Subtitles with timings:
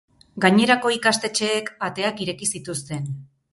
[0.45, 3.09] Gainerako ikastetxeek ateak ireki zituzten.